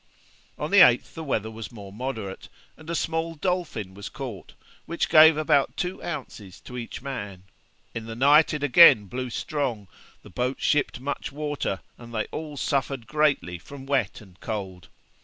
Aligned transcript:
On 0.57 0.71
the 0.71 0.79
8th 0.79 1.13
the 1.13 1.23
weather 1.23 1.51
was 1.51 1.71
more 1.71 1.93
moderate, 1.93 2.49
and 2.75 2.89
a 2.89 2.95
small 2.95 3.35
dolphin 3.35 3.93
was 3.93 4.09
caught, 4.09 4.53
which 4.87 5.09
gave 5.09 5.37
about 5.37 5.77
two 5.77 6.01
ounces 6.01 6.59
to 6.61 6.75
each 6.75 7.03
man: 7.03 7.43
in 7.93 8.07
the 8.07 8.15
night 8.15 8.51
it 8.51 8.63
again 8.63 9.05
blew 9.05 9.29
strong, 9.29 9.87
the 10.23 10.31
boat 10.31 10.59
shipped 10.59 10.99
much 10.99 11.31
water, 11.31 11.81
and 11.99 12.15
they 12.15 12.25
all 12.31 12.57
suffered 12.57 13.05
greatly 13.05 13.59
from 13.59 13.85
wet 13.85 14.21
and 14.21 14.39
cold. 14.39 14.87